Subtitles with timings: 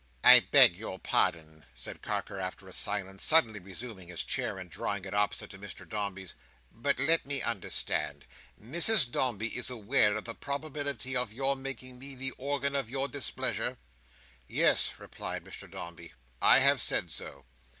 [0.23, 5.05] "I beg your pardon," said Carker, after a silence, suddenly resuming his chair, and drawing
[5.05, 6.33] it opposite to Mr Dombey's,
[6.71, 8.25] "but let me understand.
[8.59, 13.07] Mrs Dombey is aware of the probability of your making me the organ of your
[13.07, 13.77] displeasure?"
[14.47, 16.13] "Yes," replied Mr Dombey.
[16.41, 17.45] "I have said so."